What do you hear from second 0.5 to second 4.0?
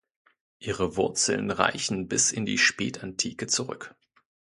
Ihre Wurzeln reichen bis in die Spätantike zurück.